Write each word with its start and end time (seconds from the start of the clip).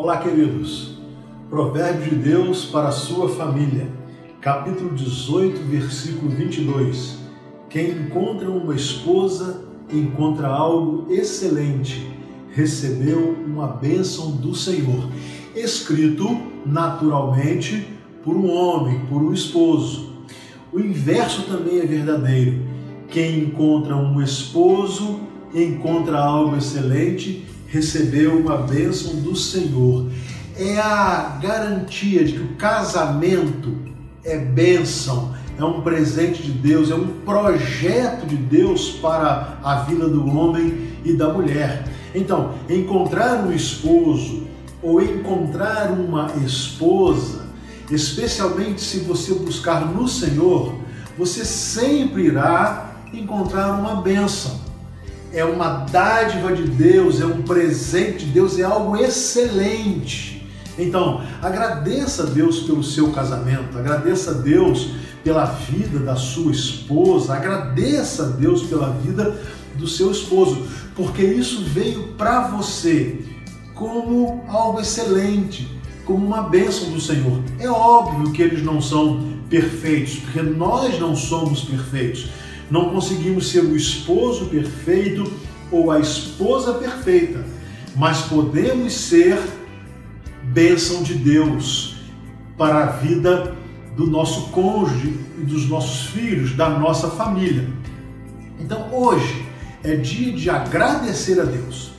Olá, 0.00 0.18
queridos. 0.18 0.92
Provérbio 1.50 2.10
de 2.10 2.14
Deus 2.14 2.64
para 2.66 2.86
a 2.86 2.92
sua 2.92 3.28
família. 3.30 3.88
Capítulo 4.40 4.94
18, 4.94 5.58
versículo 5.64 6.30
22. 6.30 7.18
Quem 7.68 7.90
encontra 7.90 8.48
uma 8.48 8.76
esposa 8.76 9.64
encontra 9.92 10.46
algo 10.46 11.12
excelente. 11.12 12.08
Recebeu 12.52 13.36
uma 13.44 13.66
bênção 13.66 14.30
do 14.30 14.54
Senhor. 14.54 15.08
Escrito 15.56 16.42
naturalmente 16.64 17.88
por 18.22 18.36
um 18.36 18.48
homem, 18.48 19.00
por 19.06 19.20
um 19.20 19.32
esposo. 19.32 20.12
O 20.72 20.78
inverso 20.78 21.42
também 21.48 21.80
é 21.80 21.84
verdadeiro. 21.84 22.62
Quem 23.08 23.40
encontra 23.40 23.96
um 23.96 24.22
esposo 24.22 25.18
encontra 25.52 26.20
algo 26.20 26.56
excelente, 26.56 27.44
recebeu 27.68 28.38
uma 28.38 28.56
bênção 28.56 29.16
do 29.16 29.36
Senhor. 29.36 30.10
É 30.56 30.78
a 30.78 31.38
garantia 31.40 32.24
de 32.24 32.32
que 32.32 32.40
o 32.40 32.56
casamento 32.56 33.76
é 34.24 34.36
bênção, 34.36 35.34
é 35.56 35.64
um 35.64 35.82
presente 35.82 36.42
de 36.42 36.50
Deus, 36.50 36.90
é 36.90 36.94
um 36.94 37.06
projeto 37.24 38.26
de 38.26 38.36
Deus 38.36 38.90
para 38.90 39.58
a 39.62 39.82
vida 39.82 40.08
do 40.08 40.26
homem 40.26 40.88
e 41.04 41.12
da 41.12 41.32
mulher. 41.32 41.84
Então, 42.14 42.54
encontrar 42.68 43.44
um 43.44 43.52
esposo 43.52 44.46
ou 44.82 45.00
encontrar 45.02 45.92
uma 45.92 46.32
esposa, 46.44 47.46
especialmente 47.90 48.80
se 48.80 49.00
você 49.00 49.34
buscar 49.34 49.84
no 49.86 50.08
Senhor, 50.08 50.74
você 51.16 51.44
sempre 51.44 52.26
irá 52.26 52.96
encontrar 53.12 53.72
uma 53.78 54.00
bênção 54.00 54.67
é 55.32 55.44
uma 55.44 55.86
dádiva 55.90 56.52
de 56.54 56.62
Deus, 56.62 57.20
é 57.20 57.26
um 57.26 57.42
presente 57.42 58.24
de 58.24 58.32
Deus, 58.32 58.58
é 58.58 58.62
algo 58.62 58.96
excelente. 58.96 60.46
Então, 60.78 61.22
agradeça 61.42 62.22
a 62.22 62.26
Deus 62.26 62.60
pelo 62.60 62.84
seu 62.84 63.10
casamento, 63.10 63.76
agradeça 63.76 64.30
a 64.30 64.34
Deus 64.34 64.92
pela 65.24 65.44
vida 65.44 65.98
da 65.98 66.16
sua 66.16 66.52
esposa, 66.52 67.34
agradeça 67.34 68.24
a 68.24 68.28
Deus 68.28 68.62
pela 68.62 68.90
vida 68.90 69.36
do 69.76 69.86
seu 69.86 70.10
esposo, 70.10 70.66
porque 70.94 71.22
isso 71.22 71.64
veio 71.64 72.14
para 72.16 72.48
você 72.48 73.20
como 73.74 74.44
algo 74.48 74.80
excelente, 74.80 75.68
como 76.04 76.24
uma 76.24 76.42
bênção 76.42 76.90
do 76.90 77.00
Senhor. 77.00 77.42
É 77.58 77.68
óbvio 77.68 78.32
que 78.32 78.42
eles 78.42 78.62
não 78.62 78.80
são 78.80 79.38
perfeitos, 79.50 80.16
porque 80.16 80.42
nós 80.42 80.98
não 80.98 81.14
somos 81.14 81.62
perfeitos. 81.62 82.28
Não 82.70 82.90
conseguimos 82.90 83.50
ser 83.50 83.60
o 83.60 83.76
esposo 83.76 84.46
perfeito 84.46 85.30
ou 85.70 85.90
a 85.90 86.00
esposa 86.00 86.74
perfeita, 86.74 87.44
mas 87.96 88.22
podemos 88.22 88.92
ser 88.92 89.38
bênção 90.42 91.02
de 91.02 91.14
Deus 91.14 91.96
para 92.56 92.84
a 92.84 92.86
vida 92.86 93.56
do 93.96 94.06
nosso 94.06 94.48
cônjuge 94.50 95.14
e 95.38 95.42
dos 95.42 95.68
nossos 95.68 96.10
filhos, 96.10 96.54
da 96.54 96.68
nossa 96.68 97.08
família. 97.08 97.68
Então 98.60 98.92
hoje 98.92 99.46
é 99.82 99.96
dia 99.96 100.32
de 100.32 100.50
agradecer 100.50 101.40
a 101.40 101.44
Deus 101.44 101.92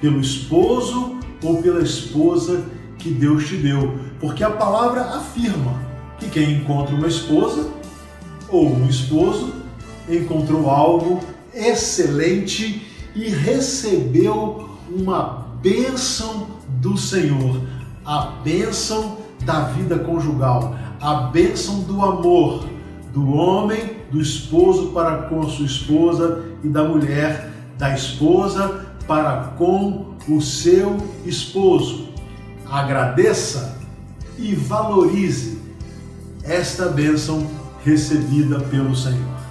pelo 0.00 0.20
esposo 0.20 1.18
ou 1.42 1.62
pela 1.62 1.82
esposa 1.82 2.64
que 2.98 3.10
Deus 3.10 3.46
te 3.46 3.56
deu, 3.56 3.98
porque 4.20 4.42
a 4.42 4.50
palavra 4.50 5.02
afirma 5.02 5.82
que 6.18 6.28
quem 6.28 6.54
encontra 6.54 6.94
uma 6.94 7.06
esposa 7.06 7.70
ou 8.48 8.74
um 8.74 8.88
esposo 8.88 9.63
encontrou 10.08 10.68
algo 10.68 11.20
excelente 11.54 12.86
e 13.14 13.28
recebeu 13.28 14.68
uma 14.90 15.46
bênção 15.62 16.48
do 16.80 16.96
Senhor, 16.96 17.60
a 18.04 18.32
bênção 18.42 19.18
da 19.44 19.60
vida 19.68 19.98
conjugal, 19.98 20.76
a 21.00 21.14
bênção 21.14 21.80
do 21.80 22.02
amor 22.02 22.66
do 23.12 23.32
homem, 23.32 23.98
do 24.10 24.20
esposo 24.20 24.88
para 24.88 25.28
com 25.28 25.48
sua 25.48 25.66
esposa 25.66 26.44
e 26.62 26.68
da 26.68 26.82
mulher, 26.82 27.50
da 27.78 27.94
esposa 27.94 28.86
para 29.06 29.54
com 29.56 30.14
o 30.28 30.40
seu 30.40 30.96
esposo. 31.24 32.08
Agradeça 32.68 33.78
e 34.36 34.54
valorize 34.54 35.58
esta 36.42 36.88
bênção 36.88 37.46
recebida 37.84 38.58
pelo 38.60 38.96
Senhor. 38.96 39.43